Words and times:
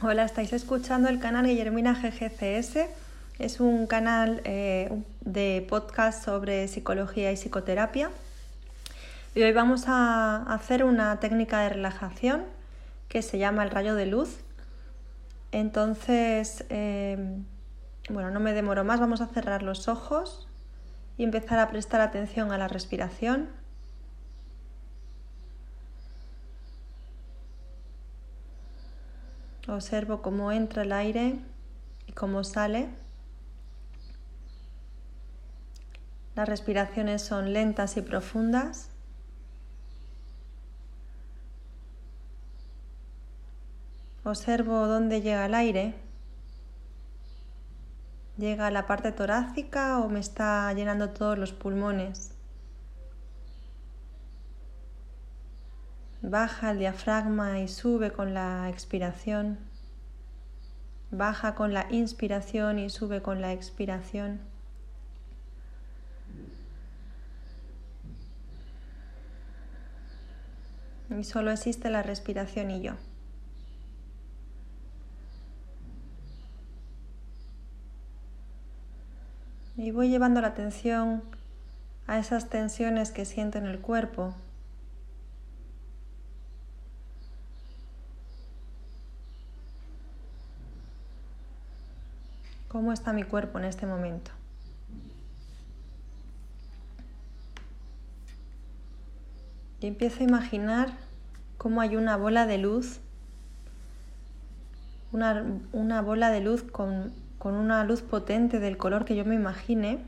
Hola, 0.00 0.22
estáis 0.22 0.52
escuchando 0.52 1.08
el 1.08 1.18
canal 1.18 1.44
Guillermina 1.44 1.92
GGCS. 1.92 2.86
Es 3.40 3.58
un 3.58 3.88
canal 3.88 4.40
eh, 4.44 5.02
de 5.22 5.66
podcast 5.68 6.24
sobre 6.24 6.68
psicología 6.68 7.32
y 7.32 7.36
psicoterapia. 7.36 8.12
Y 9.34 9.42
hoy 9.42 9.52
vamos 9.52 9.88
a 9.88 10.44
hacer 10.54 10.84
una 10.84 11.18
técnica 11.18 11.62
de 11.62 11.70
relajación 11.70 12.44
que 13.08 13.22
se 13.22 13.38
llama 13.38 13.64
el 13.64 13.70
rayo 13.70 13.96
de 13.96 14.06
luz. 14.06 14.36
Entonces, 15.50 16.64
em, 16.68 17.44
bueno, 18.08 18.30
no 18.30 18.38
me 18.38 18.52
demoro 18.52 18.84
más, 18.84 19.00
vamos 19.00 19.20
a 19.20 19.26
cerrar 19.26 19.64
los 19.64 19.88
ojos 19.88 20.46
y 21.16 21.24
empezar 21.24 21.58
a 21.58 21.70
prestar 21.70 22.02
atención 22.02 22.52
a 22.52 22.58
la 22.58 22.68
respiración. 22.68 23.48
Observo 29.68 30.22
cómo 30.22 30.50
entra 30.50 30.82
el 30.82 30.92
aire 30.92 31.38
y 32.06 32.12
cómo 32.12 32.42
sale. 32.42 32.88
Las 36.34 36.48
respiraciones 36.48 37.20
son 37.20 37.52
lentas 37.52 37.98
y 37.98 38.00
profundas. 38.00 38.88
Observo 44.24 44.86
dónde 44.86 45.20
llega 45.20 45.44
el 45.44 45.54
aire. 45.54 45.94
¿Llega 48.38 48.68
a 48.68 48.70
la 48.70 48.86
parte 48.86 49.12
torácica 49.12 49.98
o 49.98 50.08
me 50.08 50.20
está 50.20 50.72
llenando 50.72 51.10
todos 51.10 51.36
los 51.36 51.52
pulmones? 51.52 52.37
Baja 56.28 56.72
el 56.72 56.78
diafragma 56.78 57.58
y 57.60 57.68
sube 57.68 58.12
con 58.12 58.34
la 58.34 58.68
expiración. 58.68 59.58
Baja 61.10 61.54
con 61.54 61.72
la 61.72 61.86
inspiración 61.90 62.78
y 62.78 62.90
sube 62.90 63.22
con 63.22 63.40
la 63.40 63.54
expiración. 63.54 64.38
Y 71.18 71.24
solo 71.24 71.50
existe 71.50 71.88
la 71.88 72.02
respiración 72.02 72.72
y 72.72 72.82
yo. 72.82 72.92
Y 79.78 79.92
voy 79.92 80.10
llevando 80.10 80.42
la 80.42 80.48
atención 80.48 81.22
a 82.06 82.18
esas 82.18 82.50
tensiones 82.50 83.12
que 83.12 83.24
siento 83.24 83.56
en 83.56 83.64
el 83.64 83.80
cuerpo, 83.80 84.34
¿Cómo 92.68 92.92
está 92.92 93.14
mi 93.14 93.22
cuerpo 93.22 93.58
en 93.58 93.64
este 93.64 93.86
momento? 93.86 94.30
Y 99.80 99.86
empiezo 99.86 100.20
a 100.20 100.24
imaginar 100.24 100.90
cómo 101.56 101.80
hay 101.80 101.96
una 101.96 102.16
bola 102.18 102.46
de 102.46 102.58
luz, 102.58 103.00
una, 105.12 106.02
bola 106.02 106.30
de 106.30 106.40
luz 106.40 106.62
con, 106.62 107.12
con 107.38 107.54
una 107.54 107.84
luz 107.84 108.02
potente 108.02 108.60
del 108.60 108.76
color 108.76 109.06
que 109.06 109.16
yo 109.16 109.24
me 109.24 109.34
imagine. 109.34 110.04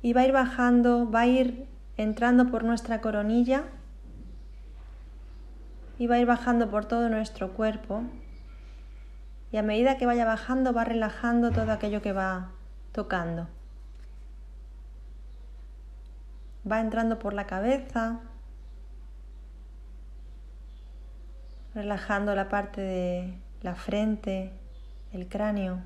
Y 0.00 0.12
va 0.12 0.20
a 0.20 0.26
ir 0.26 0.32
bajando, 0.32 1.10
va 1.10 1.20
a 1.20 1.26
ir 1.26 1.66
entrando 1.96 2.52
por 2.52 2.62
nuestra 2.62 3.00
coronilla 3.00 3.64
y 5.98 6.06
va 6.06 6.16
a 6.16 6.18
ir 6.18 6.26
bajando 6.26 6.70
por 6.70 6.84
todo 6.84 7.08
nuestro 7.08 7.52
cuerpo. 7.52 8.02
Y 9.52 9.56
a 9.56 9.62
medida 9.62 9.96
que 9.96 10.06
vaya 10.06 10.24
bajando 10.24 10.72
va 10.72 10.84
relajando 10.84 11.50
todo 11.50 11.72
aquello 11.72 12.02
que 12.02 12.12
va 12.12 12.50
tocando. 12.92 13.48
Va 16.70 16.80
entrando 16.80 17.18
por 17.18 17.32
la 17.32 17.46
cabeza, 17.46 18.20
relajando 21.74 22.34
la 22.34 22.48
parte 22.48 22.80
de 22.80 23.38
la 23.62 23.74
frente, 23.74 24.52
el 25.12 25.28
cráneo. 25.28 25.82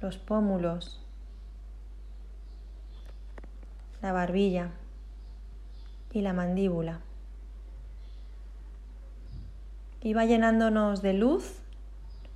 Los 0.00 0.16
pómulos 0.16 1.07
la 4.02 4.12
barbilla 4.12 4.70
y 6.12 6.22
la 6.22 6.32
mandíbula. 6.32 7.00
Y 10.00 10.14
va 10.14 10.24
llenándonos 10.24 11.02
de 11.02 11.12
luz 11.12 11.56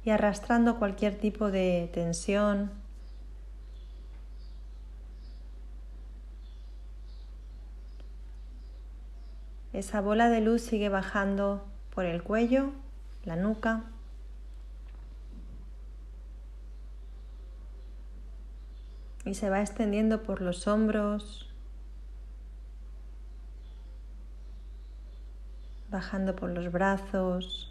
y 0.05 0.11
arrastrando 0.11 0.78
cualquier 0.78 1.17
tipo 1.19 1.51
de 1.51 1.91
tensión. 1.95 2.71
Esa 9.72 10.01
bola 10.01 10.28
de 10.28 10.41
luz 10.41 10.62
sigue 10.62 10.89
bajando 10.89 11.65
por 11.95 12.05
el 12.05 12.22
cuello, 12.22 12.72
la 13.25 13.37
nuca, 13.37 13.84
y 19.25 19.34
se 19.34 19.51
va 19.51 19.61
extendiendo 19.61 20.22
por 20.22 20.41
los 20.41 20.67
hombros, 20.67 21.52
bajando 25.92 26.34
por 26.34 26.50
los 26.50 26.72
brazos, 26.72 27.70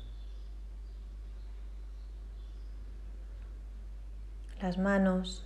las 4.62 4.78
manos. 4.78 5.44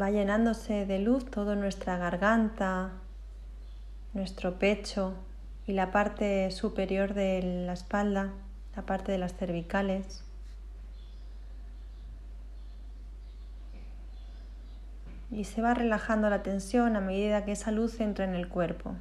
Va 0.00 0.10
llenándose 0.10 0.86
de 0.86 0.98
luz 0.98 1.24
toda 1.30 1.54
nuestra 1.54 1.96
garganta, 1.98 2.92
nuestro 4.12 4.58
pecho 4.58 5.14
y 5.66 5.72
la 5.72 5.92
parte 5.92 6.50
superior 6.50 7.14
de 7.14 7.64
la 7.66 7.74
espalda, 7.74 8.32
la 8.76 8.82
parte 8.82 9.12
de 9.12 9.18
las 9.18 9.34
cervicales. 9.34 10.24
Y 15.34 15.44
se 15.44 15.60
va 15.60 15.74
relajando 15.74 16.30
la 16.30 16.42
tensión 16.42 16.94
a 16.94 17.00
medida 17.00 17.44
que 17.44 17.52
esa 17.52 17.72
luz 17.72 18.00
entra 18.00 18.24
en 18.24 18.34
el 18.36 18.48
cuerpo. 18.48 18.94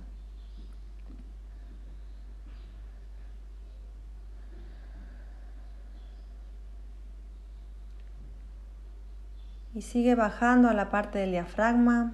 Y 9.76 9.82
sigue 9.82 10.16
bajando 10.16 10.70
a 10.70 10.74
la 10.74 10.90
parte 10.90 11.20
del 11.20 11.32
diafragma. 11.32 12.14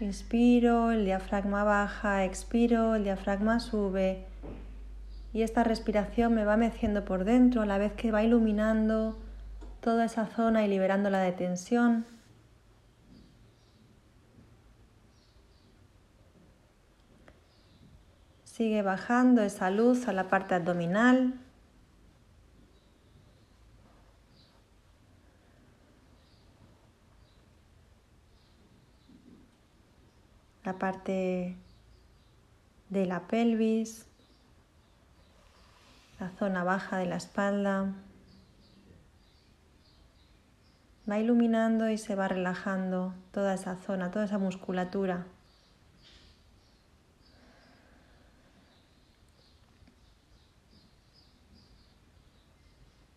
Inspiro, 0.00 0.92
el 0.92 1.04
diafragma 1.04 1.62
baja, 1.64 2.24
expiro, 2.24 2.94
el 2.94 3.04
diafragma 3.04 3.60
sube 3.60 4.29
y 5.32 5.42
esta 5.42 5.62
respiración 5.62 6.34
me 6.34 6.44
va 6.44 6.56
meciendo 6.56 7.04
por 7.04 7.24
dentro 7.24 7.62
a 7.62 7.66
la 7.66 7.78
vez 7.78 7.92
que 7.92 8.10
va 8.10 8.22
iluminando 8.24 9.16
toda 9.80 10.04
esa 10.04 10.26
zona 10.26 10.64
y 10.64 10.68
liberándola 10.68 11.20
de 11.20 11.32
tensión. 11.32 12.04
Sigue 18.44 18.82
bajando 18.82 19.42
esa 19.42 19.70
luz 19.70 20.08
a 20.08 20.12
la 20.12 20.28
parte 20.28 20.54
abdominal. 20.54 21.34
La 30.64 30.78
parte 30.78 31.56
de 32.90 33.06
la 33.06 33.26
pelvis 33.28 34.09
la 36.20 36.28
zona 36.38 36.64
baja 36.64 36.98
de 36.98 37.06
la 37.06 37.16
espalda. 37.16 37.94
Va 41.10 41.18
iluminando 41.18 41.88
y 41.88 41.96
se 41.96 42.14
va 42.14 42.28
relajando 42.28 43.14
toda 43.32 43.54
esa 43.54 43.76
zona, 43.76 44.10
toda 44.10 44.26
esa 44.26 44.38
musculatura. 44.38 45.26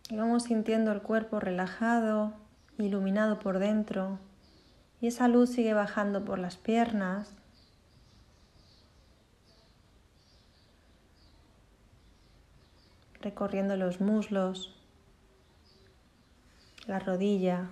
Vamos 0.09 0.43
sintiendo 0.43 0.91
el 0.91 1.01
cuerpo 1.01 1.39
relajado, 1.39 2.33
iluminado 2.77 3.39
por 3.39 3.59
dentro 3.59 4.19
Y 5.01 5.07
esa 5.07 5.27
luz 5.27 5.49
sigue 5.49 5.73
bajando 5.73 6.23
por 6.23 6.39
las 6.39 6.55
piernas. 6.55 7.33
Recorriendo 13.23 13.77
los 13.77 14.01
muslos, 14.01 14.75
la 16.87 16.99
rodilla, 16.99 17.69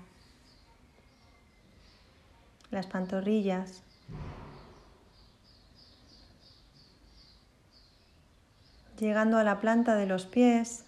las 2.70 2.88
pantorrillas. 2.88 3.84
Llegando 8.98 9.38
a 9.38 9.44
la 9.44 9.60
planta 9.60 9.96
de 9.96 10.06
los 10.06 10.26
pies, 10.26 10.86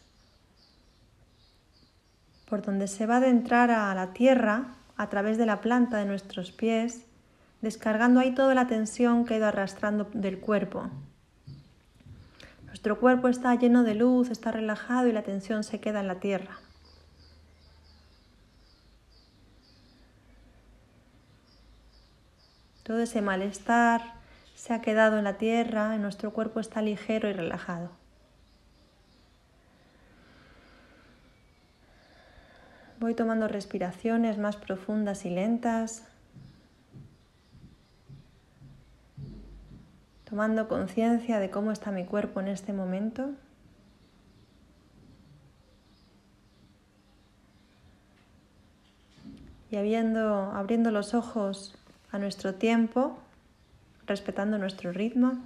por 2.47 2.61
donde 2.61 2.87
se 2.87 3.05
va 3.05 3.15
a 3.15 3.17
adentrar 3.17 3.69
a 3.69 3.93
la 3.93 4.13
tierra 4.13 4.75
a 4.95 5.09
través 5.09 5.37
de 5.37 5.45
la 5.45 5.59
planta 5.59 5.97
de 5.97 6.05
nuestros 6.05 6.53
pies, 6.53 7.05
descargando 7.59 8.21
ahí 8.21 8.33
toda 8.33 8.55
la 8.55 8.67
tensión 8.67 9.25
que 9.25 9.33
ha 9.33 9.37
ido 9.37 9.47
arrastrando 9.47 10.09
del 10.13 10.39
cuerpo. 10.39 10.89
Nuestro 12.73 12.99
cuerpo 12.99 13.27
está 13.27 13.53
lleno 13.53 13.83
de 13.83 13.93
luz, 13.93 14.31
está 14.31 14.51
relajado 14.51 15.07
y 15.07 15.11
la 15.11 15.21
tensión 15.21 15.63
se 15.63 15.79
queda 15.79 15.99
en 15.99 16.07
la 16.07 16.19
tierra. 16.19 16.57
Todo 22.81 22.97
ese 22.97 23.21
malestar 23.21 24.15
se 24.55 24.73
ha 24.73 24.81
quedado 24.81 25.19
en 25.19 25.23
la 25.23 25.37
tierra, 25.37 25.95
y 25.95 25.99
nuestro 25.99 26.33
cuerpo 26.33 26.59
está 26.59 26.81
ligero 26.81 27.29
y 27.29 27.33
relajado. 27.33 27.91
Voy 32.99 33.13
tomando 33.13 33.47
respiraciones 33.47 34.39
más 34.39 34.55
profundas 34.55 35.25
y 35.25 35.29
lentas, 35.29 36.07
tomando 40.33 40.67
conciencia 40.67 41.37
de 41.37 41.51
cómo 41.51 41.71
está 41.71 41.91
mi 41.91 42.05
cuerpo 42.05 42.39
en 42.39 42.47
este 42.47 42.73
momento. 42.73 43.29
Y 49.69 49.75
habiendo, 49.75 50.51
abriendo 50.53 50.89
los 50.89 51.13
ojos 51.13 51.75
a 52.11 52.17
nuestro 52.17 52.55
tiempo, 52.55 53.15
respetando 54.07 54.57
nuestro 54.57 54.91
ritmo, 54.91 55.37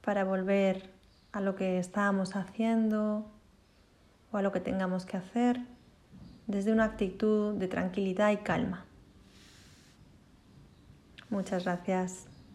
para 0.00 0.24
volver 0.24 0.90
a 1.30 1.40
lo 1.40 1.54
que 1.54 1.78
estábamos 1.78 2.34
haciendo, 2.34 3.30
o 4.32 4.38
a 4.38 4.42
lo 4.42 4.50
que 4.50 4.58
tengamos 4.58 5.06
que 5.06 5.16
hacer 5.16 5.60
desde 6.48 6.72
una 6.72 6.86
actitud 6.86 7.54
de 7.54 7.68
tranquilidad 7.68 8.32
y 8.32 8.38
calma. 8.38 8.86
Muchas 11.28 11.62
gracias. 11.62 12.29